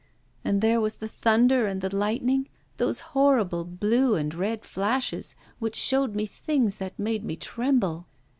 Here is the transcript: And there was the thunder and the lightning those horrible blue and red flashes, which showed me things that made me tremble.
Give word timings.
And 0.43 0.61
there 0.61 0.81
was 0.81 0.95
the 0.95 1.07
thunder 1.07 1.67
and 1.67 1.79
the 1.79 1.95
lightning 1.95 2.49
those 2.77 3.01
horrible 3.13 3.63
blue 3.63 4.15
and 4.15 4.33
red 4.33 4.65
flashes, 4.65 5.35
which 5.59 5.75
showed 5.75 6.15
me 6.15 6.25
things 6.25 6.77
that 6.79 6.97
made 6.97 7.23
me 7.23 7.35
tremble. 7.35 8.07